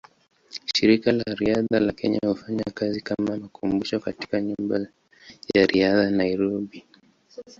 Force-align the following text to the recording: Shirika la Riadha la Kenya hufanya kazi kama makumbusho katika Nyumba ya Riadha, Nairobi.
Shirika 0.75 1.07
la 1.11 1.23
Riadha 1.35 1.79
la 1.79 1.93
Kenya 1.93 2.19
hufanya 2.29 2.63
kazi 2.73 3.01
kama 3.01 3.37
makumbusho 3.37 3.99
katika 3.99 4.41
Nyumba 4.41 4.79
ya 5.55 5.65
Riadha, 5.65 6.09
Nairobi. 6.09 6.85